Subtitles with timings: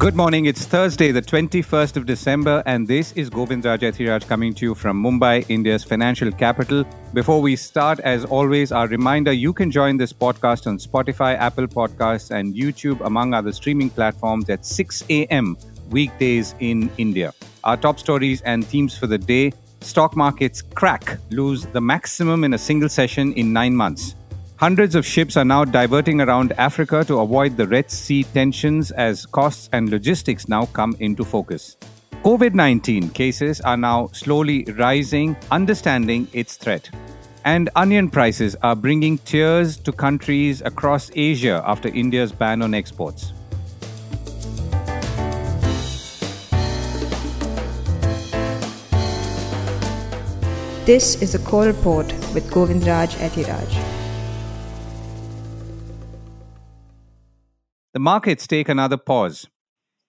[0.00, 0.46] Good morning.
[0.46, 5.02] It's Thursday, the 21st of December, and this is Govindraj Ethiraj coming to you from
[5.02, 6.86] Mumbai, India's financial capital.
[7.12, 11.66] Before we start, as always, our reminder you can join this podcast on Spotify, Apple
[11.66, 15.58] Podcasts, and YouTube, among other streaming platforms, at 6 a.m.
[15.90, 17.34] weekdays in India.
[17.64, 22.54] Our top stories and themes for the day stock markets crack, lose the maximum in
[22.54, 24.14] a single session in nine months.
[24.60, 29.24] Hundreds of ships are now diverting around Africa to avoid the Red Sea tensions as
[29.24, 31.78] costs and logistics now come into focus.
[32.24, 36.90] COVID 19 cases are now slowly rising, understanding its threat.
[37.46, 43.32] And onion prices are bringing tears to countries across Asia after India's ban on exports.
[50.84, 53.99] This is a core report with Govindraj Ethiraj.
[57.92, 59.48] The markets take another pause.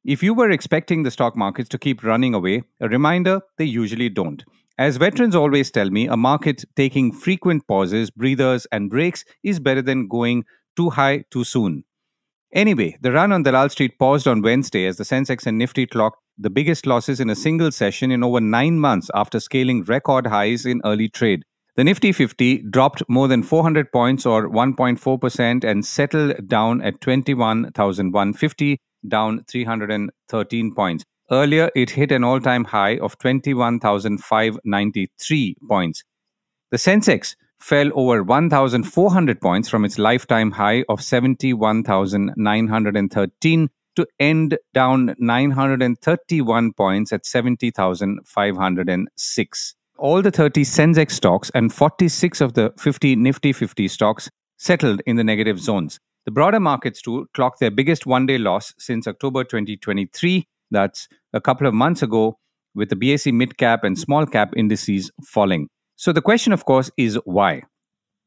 [0.06, 4.08] If you were expecting the stock markets to keep running away, a reminder they usually
[4.08, 4.44] don't.
[4.78, 9.82] As veterans always tell me, a market taking frequent pauses, breathers, and breaks is better
[9.82, 11.84] than going too high too soon.
[12.54, 16.20] Anyway, the run on Dalal Street paused on Wednesday as the Sensex and Nifty clocked
[16.38, 20.68] the biggest losses in a single session in over nine months after scaling record highs
[20.68, 21.46] in early trade.
[21.78, 28.78] The Nifty 50 dropped more than 400 points or 1.4% and settled down at 21,150,
[29.08, 31.06] down 313 points.
[31.32, 36.04] Earlier, it hit an all time high of 21,593 points.
[36.72, 45.16] The Sensex fell over 1,400 points from its lifetime high of 71,913 to end down
[45.20, 53.54] 931 points at 70,506 all the 30 Sensex stocks and 46 of the 50 Nifty
[53.54, 56.00] 50 stocks settled in the negative zones.
[56.26, 60.48] The broader markets too clocked their biggest one day loss since October 2023.
[60.72, 62.40] That's a couple of months ago,
[62.74, 65.68] with the BSE mid cap and small cap indices falling.
[65.98, 67.64] So the question, of course, is why?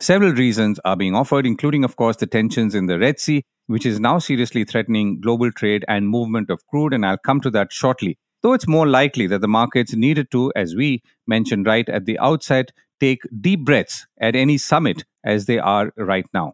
[0.00, 3.86] Several reasons are being offered, including, of course, the tensions in the Red Sea, which
[3.86, 7.72] is now seriously threatening global trade and movement of crude, and I'll come to that
[7.72, 12.04] shortly though it's more likely that the markets needed to, as we mentioned right at
[12.04, 16.52] the outset, take deep breaths at any summit as they are right now.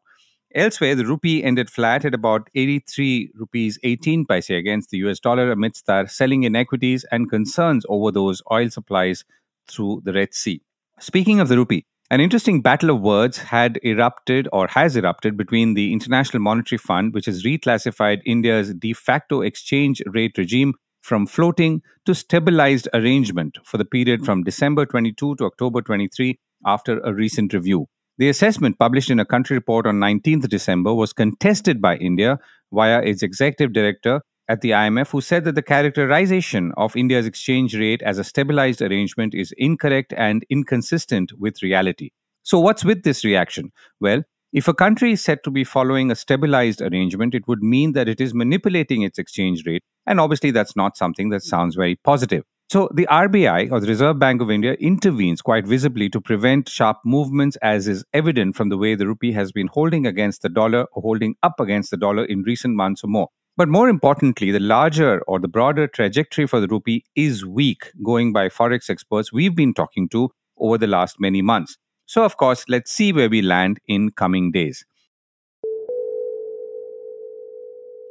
[0.54, 5.50] Elsewhere, the rupee ended flat at about 83 rupees 18 paise against the US dollar
[5.50, 9.24] amidst our selling in equities and concerns over those oil supplies
[9.68, 10.62] through the Red Sea.
[11.00, 15.74] Speaking of the rupee, an interesting battle of words had erupted or has erupted between
[15.74, 21.82] the International Monetary Fund, which has reclassified India's de facto exchange rate regime from floating
[22.06, 27.52] to stabilized arrangement for the period from December 22 to October 23 after a recent
[27.52, 27.86] review.
[28.18, 32.38] The assessment published in a country report on 19th December was contested by India
[32.72, 37.74] via its executive director at the IMF, who said that the characterization of India's exchange
[37.76, 42.10] rate as a stabilized arrangement is incorrect and inconsistent with reality.
[42.42, 43.70] So, what's with this reaction?
[44.00, 47.92] Well, if a country is said to be following a stabilized arrangement, it would mean
[47.92, 49.84] that it is manipulating its exchange rate.
[50.06, 52.42] And obviously, that's not something that sounds very positive.
[52.68, 56.98] So, the RBI or the Reserve Bank of India intervenes quite visibly to prevent sharp
[57.04, 60.86] movements, as is evident from the way the rupee has been holding against the dollar
[60.92, 63.28] or holding up against the dollar in recent months or more.
[63.56, 68.32] But more importantly, the larger or the broader trajectory for the rupee is weak, going
[68.32, 71.76] by forex experts we've been talking to over the last many months.
[72.12, 74.84] So, of course, let's see where we land in coming days.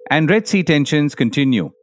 [0.09, 1.73] And Red Sea tensions continue.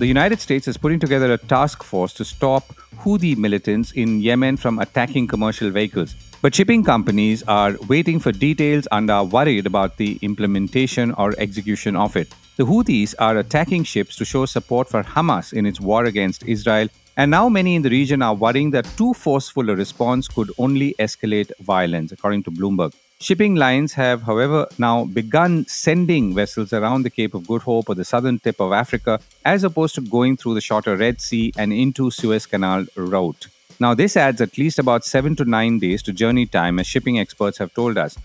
[0.00, 2.64] The United States is putting together a task force to stop
[2.96, 6.16] Houthi militants in Yemen from attacking commercial vehicles.
[6.42, 11.94] But shipping companies are waiting for details and are worried about the implementation or execution
[11.94, 12.34] of it.
[12.56, 16.88] The Houthis are attacking ships to show support for Hamas in its war against Israel
[17.16, 20.94] and now many in the region are worrying that too forceful a response could only
[20.98, 22.92] escalate violence, according to Bloomberg.
[23.20, 27.94] Shipping lines have, however, now begun sending vessels around the Cape of Good Hope or
[27.94, 31.72] the southern tip of Africa, as opposed to going through the shorter Red Sea and
[31.72, 33.46] into Suez Canal route.
[33.78, 37.18] Now, this adds at least about seven to nine days to journey time, as shipping
[37.18, 38.18] experts have told us.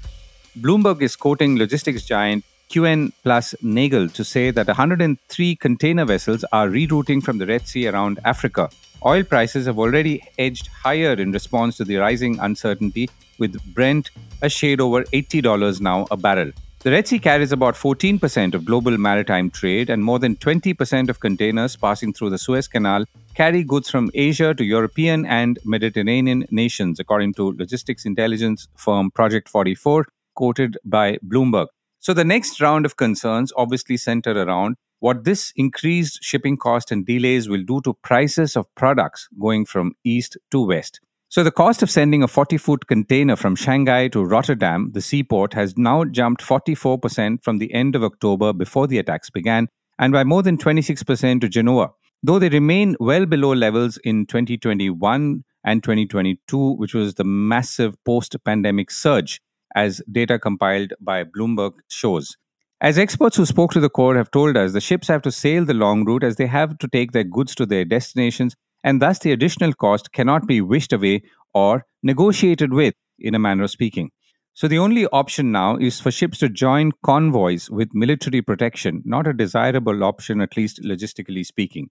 [0.60, 6.68] Bloomberg is quoting logistics giant Kuehne plus Nagel to say that 103 container vessels are
[6.68, 8.70] rerouting from the Red Sea around Africa.
[9.06, 14.12] Oil prices have already edged higher in response to the rising uncertainty, with Brent
[14.42, 16.52] a shade over $80 now a barrel.
[16.80, 21.20] The Red Sea carries about 14% of global maritime trade, and more than 20% of
[21.20, 23.06] containers passing through the Suez Canal
[23.36, 29.48] carry goods from Asia to European and Mediterranean nations, according to logistics intelligence firm Project
[29.48, 31.68] 44, quoted by Bloomberg.
[32.00, 37.06] So the next round of concerns obviously center around what this increased shipping cost and
[37.06, 41.00] delays will do to prices of products going from east to west.
[41.30, 45.54] So the cost of sending a 40 foot container from Shanghai to Rotterdam, the seaport,
[45.54, 49.68] has now jumped 44% from the end of October before the attacks began,
[50.00, 51.92] and by more than 26% to Genoa,
[52.24, 58.36] though they remain well below levels in 2021 and 2022, which was the massive post
[58.44, 59.40] pandemic surge,
[59.76, 62.38] as data compiled by Bloomberg shows.
[62.82, 65.66] As experts who spoke to the Core have told us, the ships have to sail
[65.66, 68.56] the long route as they have to take their goods to their destinations,
[68.86, 71.24] and thus the additional cost cannot be wished away
[71.54, 74.12] or negotiated with, in a manner of speaking.
[74.54, 79.28] So the only option now is for ships to join convoys with military protection, not
[79.28, 81.90] a desirable option, at least logistically speaking.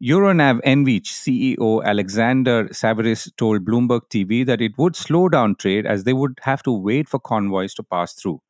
[0.00, 6.04] Euronav Envich CEO Alexander Saverys told Bloomberg TV that it would slow down trade as
[6.04, 8.40] they would have to wait for convoys to pass through.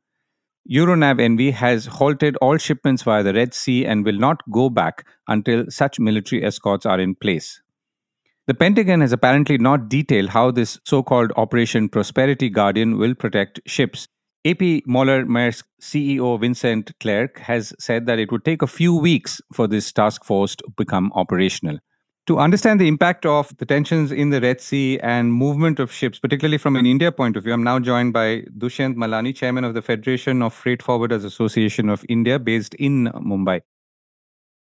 [0.71, 5.07] Euronav NV has halted all shipments via the Red Sea and will not go back
[5.27, 7.63] until such military escorts are in place.
[8.47, 13.61] The Pentagon has apparently not detailed how this so called Operation Prosperity Guardian will protect
[13.67, 14.09] ships.
[14.45, 19.41] AP Moller Maersk CEO Vincent Clerc has said that it would take a few weeks
[19.55, 21.79] for this task force to become operational.
[22.29, 26.19] To understand the impact of the tensions in the Red Sea and movement of ships,
[26.19, 29.73] particularly from an India point of view, I'm now joined by Dushyant Mulani, Chairman of
[29.73, 33.63] the Federation of Freight Forwarders Association of India, based in Mumbai.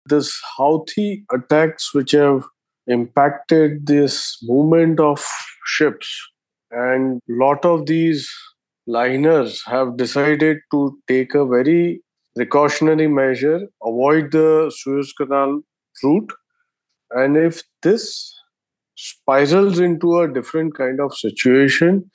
[0.07, 2.45] This Houthi attacks, which have
[2.87, 5.23] impacted this movement of
[5.67, 6.09] ships,
[6.71, 8.27] and a lot of these
[8.87, 12.01] liners have decided to take a very
[12.35, 15.61] precautionary measure, avoid the Suez Canal
[16.03, 16.33] route.
[17.11, 18.35] And if this
[18.97, 22.11] spirals into a different kind of situation,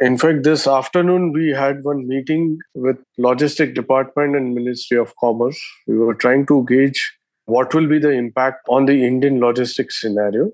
[0.00, 5.60] in fact, this afternoon we had one meeting with Logistic Department and Ministry of Commerce.
[5.86, 7.12] We were trying to gauge
[7.46, 10.50] what will be the impact on the Indian logistics scenario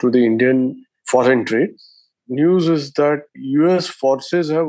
[0.00, 1.70] to the Indian foreign trade
[2.30, 4.68] news is that US forces have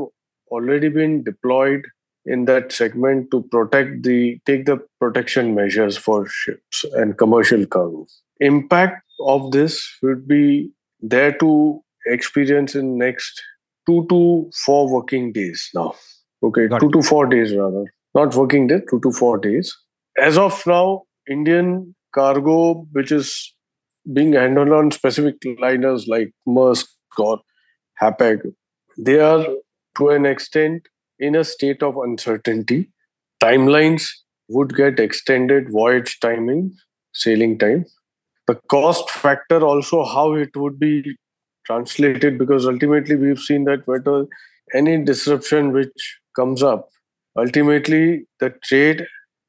[0.49, 1.85] already been deployed
[2.25, 8.05] in that segment to protect the take the protection measures for ships and commercial cargo.
[8.39, 13.41] Impact of this would be there to experience in next
[13.87, 15.93] 2 to 4 working days now.
[16.43, 16.91] Okay Got 2 it.
[16.93, 17.85] to 4 days rather.
[18.13, 19.75] Not working day 2 to 4 days.
[20.17, 23.53] As of now indian cargo which is
[24.13, 26.87] being handled on specific liners like Maersk
[27.17, 27.39] or
[28.01, 28.41] Hapag,
[28.97, 29.45] they are
[29.97, 30.87] to an extent
[31.21, 32.89] in a state of uncertainty.
[33.41, 34.09] Timelines
[34.49, 36.75] would get extended, voyage timing,
[37.13, 37.85] sailing time.
[38.47, 41.15] The cost factor also how it would be
[41.65, 44.25] translated because ultimately we've seen that whether
[44.73, 46.89] any disruption which comes up,
[47.37, 49.05] ultimately the trade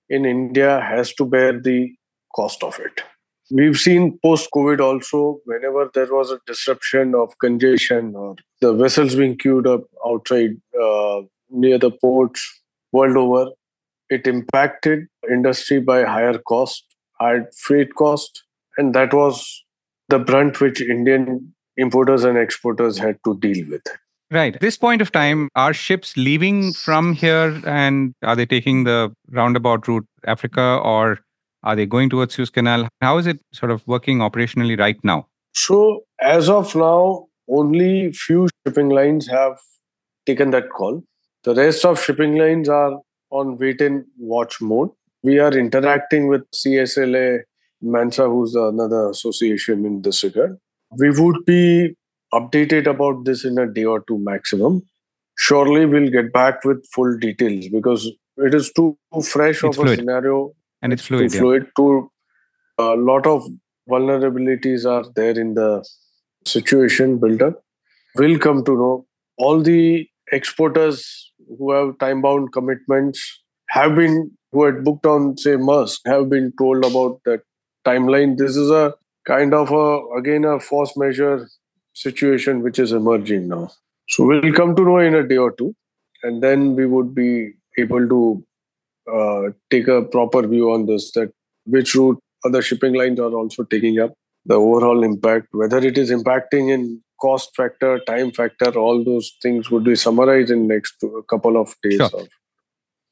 [0.08, 1.92] in India has to bear the
[2.36, 3.00] cost of it.
[3.50, 9.14] We've seen post COVID also, whenever there was a disruption of congestion or the vessels
[9.14, 11.22] being queued up outside uh,
[11.52, 12.60] near the ports
[12.92, 13.50] world over,
[14.10, 16.84] it impacted industry by higher cost,
[17.18, 18.44] higher freight cost,
[18.76, 19.64] and that was
[20.08, 23.82] the brunt which Indian importers and exporters had to deal with.
[24.30, 24.58] Right.
[24.60, 29.86] This point of time, are ships leaving from here and are they taking the roundabout
[29.86, 31.18] route Africa or
[31.62, 32.88] are they going towards Suez Canal?
[33.02, 35.26] How is it sort of working operationally right now?
[35.54, 39.58] So as of now, only few shipping lines have
[40.24, 41.04] taken that call.
[41.44, 44.90] The rest of shipping lines are on wait and watch mode.
[45.22, 47.40] We are interacting with CSLA
[47.80, 50.58] Mansa, who's another association in this regard.
[50.98, 51.96] We would be
[52.32, 54.82] updated about this in a day or two maximum.
[55.38, 59.92] Surely we'll get back with full details because it is too fresh It's of fluid.
[59.92, 61.32] a scenario And it's too fluid.
[61.34, 61.40] yeah.
[61.40, 62.10] fluid too
[62.78, 63.44] a lot of
[63.88, 65.84] vulnerabilities are there in the
[66.46, 67.62] situation built up
[68.16, 69.06] we'll come to know
[69.36, 75.52] all the exporters who have time bound commitments have been who had booked on say
[75.52, 77.42] Maersk have been told about that
[77.86, 78.36] timeline.
[78.36, 78.94] This is a
[79.26, 81.48] kind of a again a force majeure
[81.94, 83.70] situation which is emerging now.
[84.08, 85.74] So we'll come to know in a day or two
[86.22, 88.44] and then we would be able to
[89.12, 91.32] uh, take a proper view on this that
[91.64, 94.12] which route other shipping lines are also taking up
[94.46, 99.70] the overall impact whether it is impacting in cost factor time factor all those things
[99.70, 102.22] would be summarized in next couple of days Sure.
[102.22, 102.28] of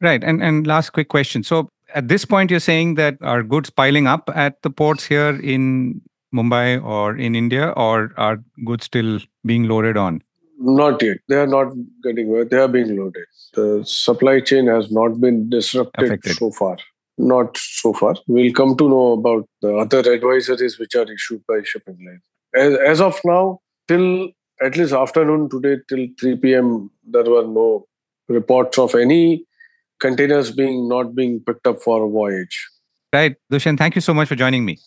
[0.02, 0.22] Right.
[0.24, 1.42] And and last quick question.
[1.46, 1.56] So
[1.94, 6.00] at this point, you're saying that are goods piling up at the ports here in
[6.34, 9.18] Mumbai or in India, or are goods still
[9.50, 10.22] being loaded on?
[10.78, 11.18] Not yet.
[11.28, 11.74] They are not
[12.06, 12.32] getting.
[12.54, 13.26] They are being loaded.
[13.58, 16.36] The supply chain has not been disrupted Affected.
[16.36, 16.76] so far.
[17.18, 18.14] Not so far.
[18.26, 22.22] We'll come to know about the other advisories which are issued by shipping lines.
[22.54, 24.28] As, as of now, till
[24.62, 27.86] at least afternoon today, till 3 p.m., there were no
[28.28, 29.44] reports of any
[29.98, 32.68] containers being not being picked up for a voyage.
[33.12, 33.34] Right.
[33.52, 34.78] Dushyant, thank you so much for joining me.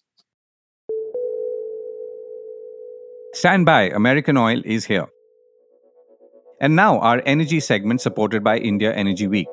[3.33, 5.07] Stand by, American Oil is here.
[6.61, 9.47] And now our energy segment supported by India Energy Week.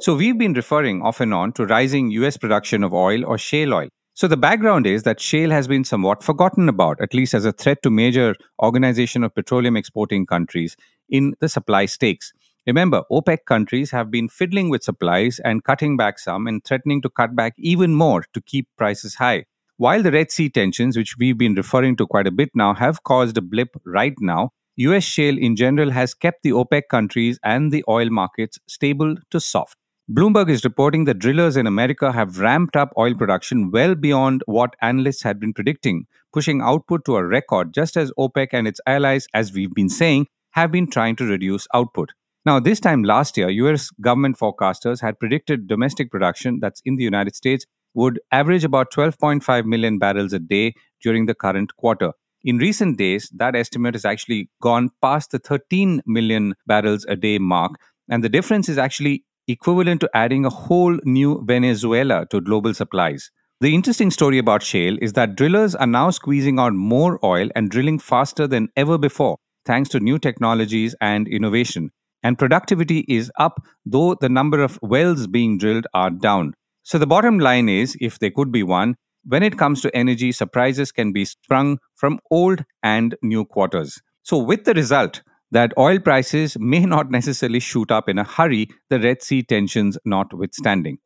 [0.00, 3.74] So we've been referring off and on to rising US production of oil or shale
[3.74, 3.88] oil.
[4.18, 7.52] So the background is that shale has been somewhat forgotten about, at least as a
[7.52, 10.76] threat to major organization of petroleum exporting countries
[11.08, 12.32] in the supply stakes.
[12.66, 17.08] Remember, OPEC countries have been fiddling with supplies and cutting back some and threatening to
[17.08, 19.44] cut back even more to keep prices high.
[19.76, 23.04] While the Red Sea tensions, which we've been referring to quite a bit now, have
[23.04, 27.70] caused a blip right now, US shale in general has kept the OPEC countries and
[27.70, 29.77] the oil markets stable to soft.
[30.10, 34.74] Bloomberg is reporting that drillers in America have ramped up oil production well beyond what
[34.80, 39.26] analysts had been predicting, pushing output to a record just as OPEC and its allies,
[39.34, 42.12] as we've been saying, have been trying to reduce output.
[42.46, 47.04] Now, this time last year, US government forecasters had predicted domestic production that's in the
[47.04, 50.72] United States would average about 12.5 million barrels a day
[51.02, 52.12] during the current quarter.
[52.42, 57.36] In recent days, that estimate has actually gone past the 13 million barrels a day
[57.36, 57.72] mark,
[58.08, 63.30] and the difference is actually equivalent to adding a whole new Venezuela to global supplies.
[63.60, 67.70] The interesting story about shale is that drillers are now squeezing out more oil and
[67.70, 71.90] drilling faster than ever before, thanks to new technologies and innovation
[72.22, 76.54] and productivity is up, though the number of wells being drilled are down.
[76.82, 80.32] So the bottom line is if there could be one, when it comes to energy,
[80.32, 84.00] surprises can be sprung from old and new quarters.
[84.22, 88.68] So, with the result that oil prices may not necessarily shoot up in a hurry,
[88.90, 90.98] the Red Sea tensions notwithstanding.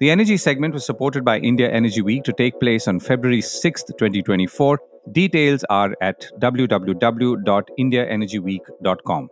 [0.00, 3.84] The energy segment was supported by India Energy Week to take place on February 6,
[3.98, 4.78] 2024.
[5.10, 9.28] Details are at www.indiaenergyweek.com.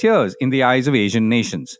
[0.00, 1.78] tears in the eyes of Asian nations.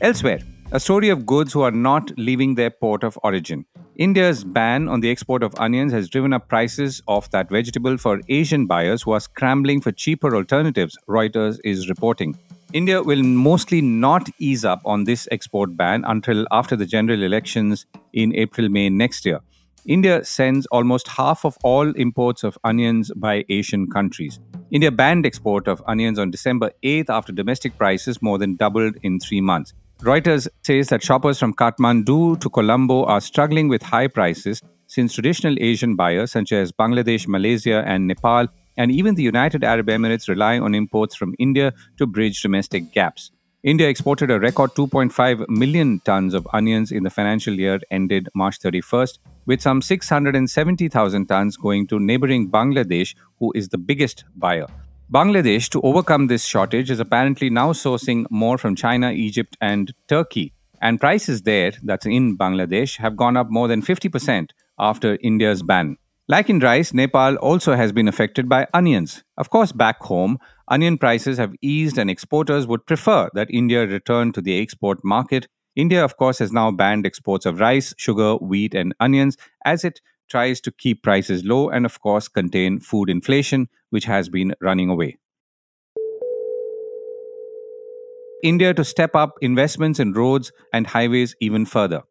[0.00, 0.40] Elsewhere,
[0.74, 3.64] a story of goods who are not leaving their port of origin.
[3.94, 8.20] India's ban on the export of onions has driven up prices of that vegetable for
[8.28, 12.36] Asian buyers who are scrambling for cheaper alternatives, Reuters is reporting.
[12.72, 17.86] India will mostly not ease up on this export ban until after the general elections
[18.12, 19.38] in April May next year.
[19.86, 24.40] India sends almost half of all imports of onions by Asian countries.
[24.72, 29.20] India banned export of onions on December 8th after domestic prices more than doubled in
[29.20, 29.72] three months.
[30.00, 35.56] Reuters says that shoppers from Kathmandu to Colombo are struggling with high prices since traditional
[35.60, 40.58] Asian buyers such as Bangladesh, Malaysia, and Nepal, and even the United Arab Emirates rely
[40.58, 43.30] on imports from India to bridge domestic gaps.
[43.62, 48.58] India exported a record 2.5 million tons of onions in the financial year ended March
[48.60, 54.66] 31st, with some 670,000 tons going to neighboring Bangladesh, who is the biggest buyer.
[55.12, 60.54] Bangladesh, to overcome this shortage, is apparently now sourcing more from China, Egypt, and Turkey.
[60.80, 65.98] And prices there, that's in Bangladesh, have gone up more than 50% after India's ban.
[66.26, 69.22] Like in rice, Nepal also has been affected by onions.
[69.36, 74.32] Of course, back home, onion prices have eased, and exporters would prefer that India return
[74.32, 75.48] to the export market.
[75.76, 80.00] India, of course, has now banned exports of rice, sugar, wheat, and onions as it
[80.28, 84.88] tries to keep prices low and, of course, contain food inflation, which has been running
[84.88, 85.18] away.
[88.42, 92.02] India to step up investments in roads and highways even further.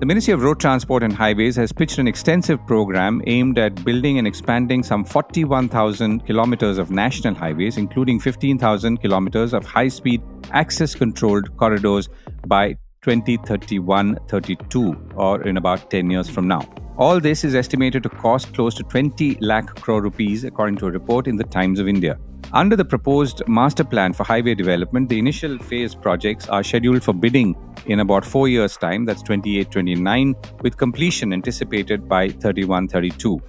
[0.00, 4.16] The Ministry of Road Transport and Highways has pitched an extensive program aimed at building
[4.18, 10.22] and expanding some 41,000 kilometers of national highways, including 15,000 kilometers of high speed
[10.52, 12.08] access controlled corridors
[12.46, 16.60] by 2031 32, or in about 10 years from now.
[16.96, 20.90] All this is estimated to cost close to 20 lakh crore rupees, according to a
[20.90, 22.18] report in the Times of India.
[22.52, 27.12] Under the proposed master plan for highway development, the initial phase projects are scheduled for
[27.12, 27.54] bidding
[27.86, 33.40] in about four years' time, that's 28 29, with completion anticipated by 31 32.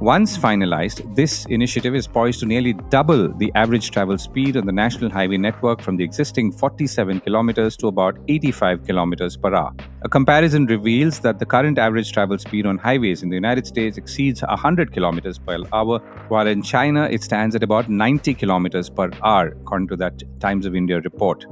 [0.00, 4.72] Once finalized, this initiative is poised to nearly double the average travel speed on the
[4.72, 9.74] national highway network from the existing 47 kilometers to about 85 kilometers per hour.
[10.00, 13.98] A comparison reveals that the current average travel speed on highways in the United States
[13.98, 19.10] exceeds 100 kilometers per hour, while in China it stands at about 90 kilometers per
[19.22, 21.44] hour, according to that Times of India report.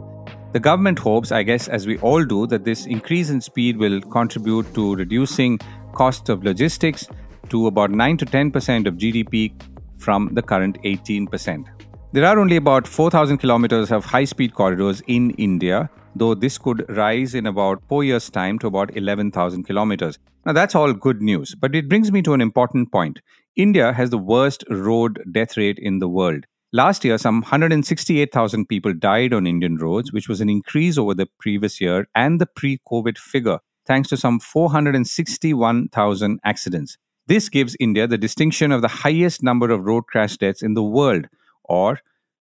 [0.55, 4.01] The government hopes, I guess, as we all do, that this increase in speed will
[4.01, 5.59] contribute to reducing
[5.93, 7.09] cost of logistics
[7.51, 9.53] to about 9 to 10% of GDP
[9.99, 11.67] from the current 18%.
[12.13, 16.85] There are only about 4,000 kilometers of high speed corridors in India, though this could
[16.89, 20.19] rise in about four years' time to about 11,000 kilometers.
[20.47, 23.21] Now, that's all good news, but it brings me to an important point.
[23.57, 26.47] India has the worst road death rate in the world.
[26.73, 31.29] Last year, some 168,000 people died on Indian roads, which was an increase over the
[31.41, 36.99] previous year and the pre COVID figure, thanks to some 461,000 accidents.
[37.29, 40.83] This gives India the distinction of the highest number of road crash deaths in the
[40.83, 41.27] world
[41.63, 42.01] or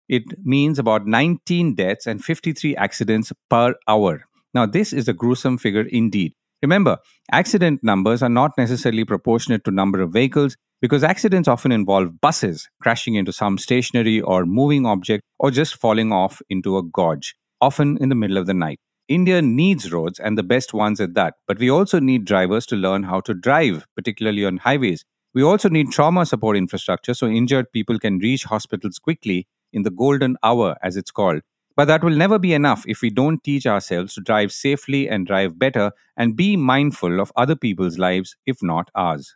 [0.08, 4.26] it means about 19 deaths and 53 accidents per hour.
[4.54, 6.34] Now, this is a gruesome figure indeed.
[6.62, 7.00] Remember,
[7.32, 12.70] accident numbers are not necessarily proportionate to number of vehicles because accidents often involve buses
[12.80, 17.98] crashing into some stationary or moving object or just falling off into a gorge, often
[17.98, 18.80] in the middle of the night.
[19.08, 22.76] India needs roads and the best ones at that, but we also need drivers to
[22.76, 25.06] learn how to drive, particularly on highways.
[25.34, 29.92] We also need trauma support infrastructure so injured people can reach hospitals quickly in the
[29.92, 31.42] golden hour, as it's called.
[31.76, 35.28] But that will never be enough if we don't teach ourselves to drive safely and
[35.28, 39.36] drive better and be mindful of other people's lives, if not ours.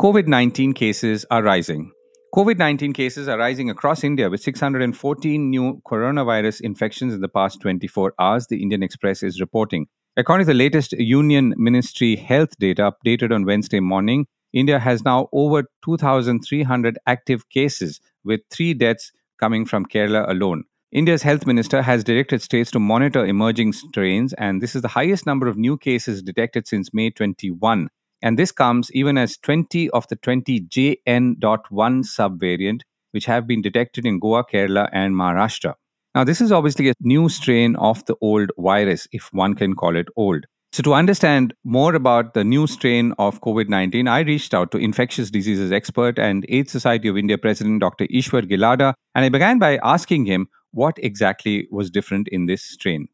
[0.00, 1.92] COVID 19 cases are rising.
[2.32, 7.60] COVID 19 cases are rising across India with 614 new coronavirus infections in the past
[7.60, 9.88] 24 hours, the Indian Express is reporting.
[10.16, 15.28] According to the latest Union Ministry health data updated on Wednesday morning, India has now
[15.32, 19.10] over 2,300 active cases, with three deaths
[19.40, 20.62] coming from Kerala alone.
[20.92, 25.26] India's health minister has directed states to monitor emerging strains, and this is the highest
[25.26, 27.88] number of new cases detected since May 21.
[28.22, 31.38] And this comes even as 20 of the 20 JN.1
[31.70, 32.80] subvariant,
[33.12, 35.74] which have been detected in Goa, Kerala, and Maharashtra.
[36.14, 39.96] Now, this is obviously a new strain of the old virus, if one can call
[39.96, 40.44] it old.
[40.72, 44.78] So, to understand more about the new strain of COVID 19, I reached out to
[44.78, 48.06] infectious diseases expert and AIDS Society of India president Dr.
[48.06, 53.08] Ishwar Gilada, and I began by asking him what exactly was different in this strain.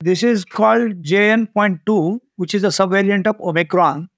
[0.00, 4.08] This is called JN.2, which is a subvariant of Omicron,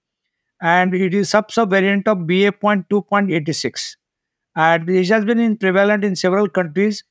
[0.62, 3.96] and it is sub subvariant of BA.2.86.
[4.56, 7.02] And this has been in prevalent in several countries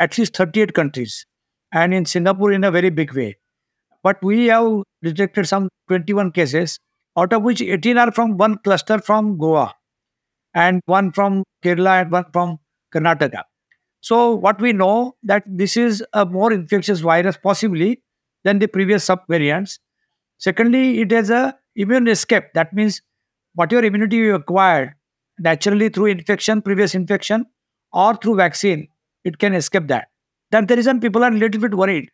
[0.00, 1.26] at least 38 countries
[1.72, 3.36] and in Singapore in a very big way.
[4.02, 6.78] But we have detected some 21 cases,
[7.16, 9.74] out of which 18 are from one cluster from Goa
[10.54, 12.58] and one from Kerala and one from
[12.94, 13.42] Karnataka.
[14.00, 18.02] So what we know that this is a more infectious virus possibly
[18.44, 19.78] than the previous subvariants.
[20.38, 22.52] Secondly, it has a immune escape.
[22.54, 23.02] That means
[23.54, 24.94] whatever immunity you acquired
[25.38, 27.46] naturally through infection, previous infection,
[27.92, 28.88] or through vaccine,
[29.24, 30.08] it can escape that.
[30.50, 32.10] That's the reason people are a little bit worried.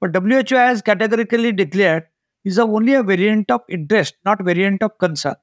[0.00, 2.04] But WHO has categorically declared
[2.44, 5.34] is only a variant of interest, not variant of concern.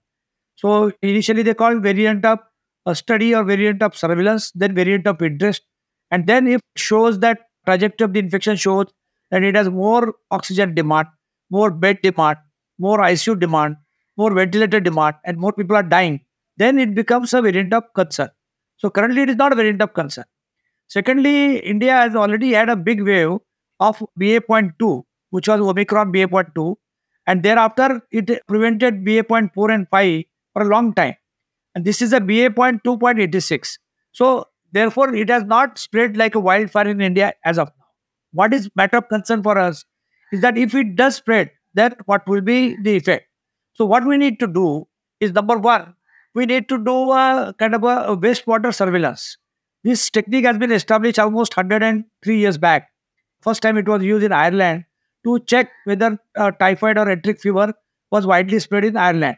[0.55, 2.39] So initially they called variant of
[2.85, 5.63] a study or variant of surveillance, then variant of interest.
[6.11, 8.87] And then if shows that trajectory of the infection shows
[9.31, 11.07] that it has more oxygen demand,
[11.51, 12.37] more bed demand,
[12.79, 13.75] more ICU demand,
[14.17, 16.21] more ventilator demand, and more people are dying,
[16.57, 18.29] then it becomes a variant of concern.
[18.77, 20.25] So currently it is not a variant of concern.
[20.87, 23.37] Secondly, India has already had a big wave
[23.79, 26.75] of BA.2, which was Omicron BA.2,
[27.27, 31.15] and thereafter it prevented BA.4 and 5 for a long time.
[31.75, 33.77] And this is a BA.2.86.
[34.11, 37.85] So, therefore, it has not spread like a wildfire in India as of now.
[38.33, 39.85] What is matter of concern for us
[40.31, 43.27] is that if it does spread, then what will be the effect?
[43.73, 44.87] So, what we need to do
[45.19, 45.95] is number one,
[46.33, 49.37] we need to do a kind of a wastewater surveillance.
[49.83, 52.89] This technique has been established almost 103 years back.
[53.41, 54.85] First time it was used in Ireland
[55.23, 57.73] to check whether uh, typhoid or enteric fever
[58.11, 59.37] was widely spread in Ireland.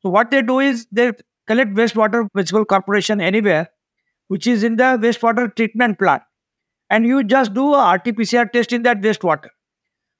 [0.00, 1.12] So what they do is they
[1.46, 3.68] collect wastewater municipal corporation anywhere,
[4.28, 6.22] which is in the wastewater treatment plant,
[6.90, 9.48] and you just do a RT-PCR test in that wastewater.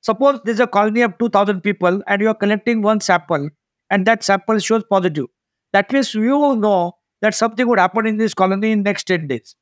[0.05, 3.49] Suppose there's a colony of 2,000 people and you are collecting one sample,
[3.91, 5.27] and that sample shows positive.
[5.73, 9.29] That means you will know that something would happen in this colony in next 10
[9.29, 9.57] days.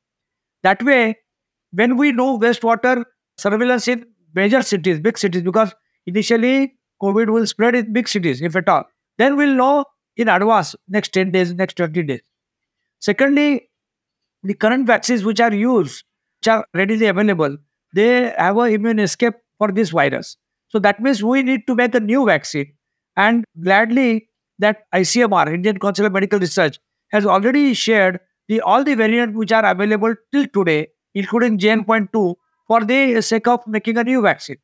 [0.63, 1.17] That way,
[1.71, 3.05] when we know wastewater
[3.37, 5.73] surveillance in major cities, big cities, because
[6.05, 8.83] initially COVID will spread in big cities, if at all,
[9.17, 9.85] then we'll know
[10.17, 12.21] in advance next 10 days, next 20 days.
[12.99, 13.69] Secondly,
[14.43, 16.03] the current vaccines which are used,
[16.41, 17.57] which are readily available,
[17.95, 20.37] they have an immune escape for this virus.
[20.69, 22.73] So that means we need to make a new vaccine.
[23.15, 26.79] And gladly, that ICMR, Indian Council of Medical Research,
[27.11, 32.35] has already shared the all the variants which are available till today including JN.2,
[32.67, 34.57] for the sake of making a new vaccine.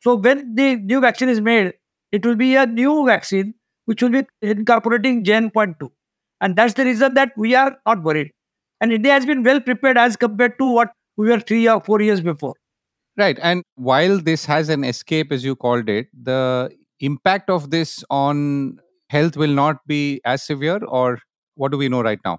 [0.00, 1.74] So when the new vaccine is made,
[2.10, 5.90] it will be a new vaccine which will be incorporating JN.2.
[6.40, 8.32] And that's the reason that we are not worried.
[8.80, 12.00] And India has been well prepared as compared to what we were three or four
[12.00, 12.54] years before.
[13.16, 13.38] Right.
[13.42, 18.80] And while this has an escape, as you called it, the impact of this on
[19.10, 21.18] health will not be as severe, or
[21.54, 22.38] what do we know right now?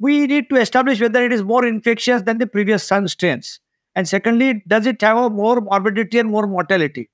[0.00, 3.60] We need to establish whether it is more infectious than the previous sun strains.
[3.94, 7.10] And secondly, does it have a more morbidity and more mortality,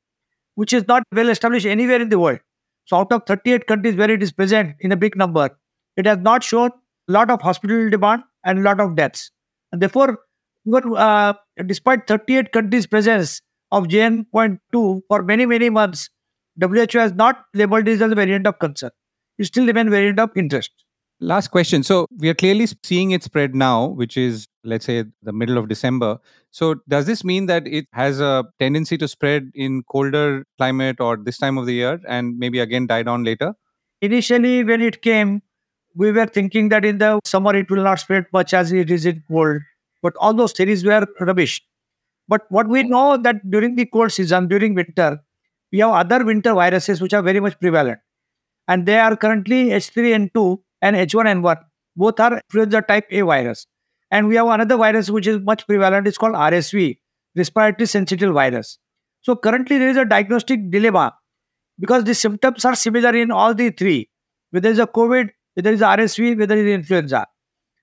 [0.54, 2.40] which is not well established anywhere in the world.
[2.86, 5.50] So, out of 38 countries where it is present in a big number,
[5.96, 6.70] it has not shown
[7.08, 9.30] a lot of hospital demand and a lot of deaths.
[9.72, 10.18] And therefore,
[10.72, 11.34] uh,
[11.66, 16.10] despite 38 countries' presence of JN.2 for many, many months,
[16.60, 18.90] WHO has not labeled this as a variant of concern.
[19.38, 20.70] It still remains variant of interest.
[21.20, 21.82] Last question.
[21.82, 25.68] So we are clearly seeing it spread now, which is, let's say, the middle of
[25.68, 26.18] December.
[26.50, 31.16] So does this mean that it has a tendency to spread in colder climate or
[31.16, 33.54] this time of the year and maybe again die down later?
[34.02, 35.40] Initially, when it came,
[35.94, 39.06] we were thinking that in the summer it will not spread much as it is
[39.06, 39.62] in cold.
[40.04, 41.62] But all those theories were rubbish.
[42.28, 45.18] But what we know that during the cold season, during winter,
[45.72, 48.00] we have other winter viruses which are very much prevalent.
[48.68, 51.56] And they are currently H3N2 and H1N1.
[51.96, 53.66] Both are influenza type A virus.
[54.10, 56.06] And we have another virus which is much prevalent.
[56.06, 56.98] It's called RSV,
[57.34, 58.78] respiratory syncytial virus.
[59.22, 61.14] So currently there is a diagnostic dilemma
[61.78, 64.10] because the symptoms are similar in all the three.
[64.50, 67.26] Whether it's a COVID, whether it's RSV, whether it's influenza.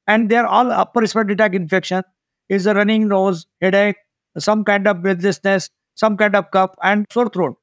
[0.07, 2.03] And they're all upper respiratory infection.
[2.49, 3.95] Is a running nose, headache,
[4.37, 7.55] some kind of breathlessness, some kind of cough, and sore throat.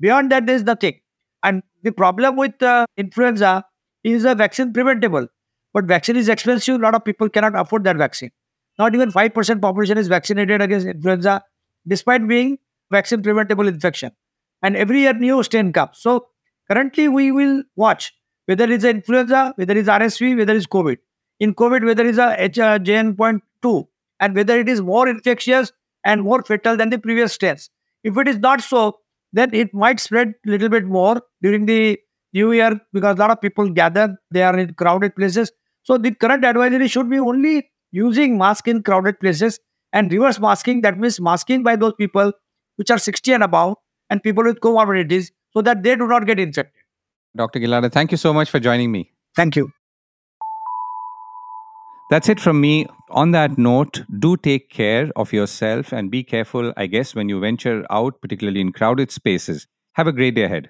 [0.00, 0.98] Beyond that, there is nothing.
[1.44, 3.64] And the problem with uh, influenza
[4.02, 5.28] is a vaccine preventable.
[5.72, 6.76] But vaccine is expensive.
[6.76, 8.30] A lot of people cannot afford that vaccine.
[8.78, 11.42] Not even 5% population is vaccinated against influenza,
[11.86, 12.58] despite being
[12.90, 14.10] vaccine preventable infection.
[14.62, 15.98] And every year new strain comes.
[15.98, 16.26] So
[16.70, 18.12] currently we will watch
[18.46, 20.96] whether it's influenza, whether it's RSV, whether it's COVID.
[21.40, 23.86] In COVID, whether it's a JN.2
[24.20, 25.72] and whether it is more infectious
[26.04, 27.70] and more fatal than the previous strains.
[28.04, 28.98] If it is not so,
[29.32, 31.98] then it might spread a little bit more during the
[32.32, 35.50] new year because a lot of people gather, they are in crowded places.
[35.82, 39.58] So the current advisory should be only using mask in crowded places
[39.92, 40.82] and reverse masking.
[40.82, 42.32] That means masking by those people
[42.76, 43.76] which are 60 and above
[44.10, 46.82] and people with comorbidities so that they do not get infected.
[47.36, 47.58] Dr.
[47.58, 49.12] Gilada, thank you so much for joining me.
[49.34, 49.72] Thank you.
[52.10, 52.86] That's it from me.
[53.10, 57.40] On that note, do take care of yourself and be careful, I guess, when you
[57.40, 59.66] venture out, particularly in crowded spaces.
[59.94, 60.68] Have a great day ahead.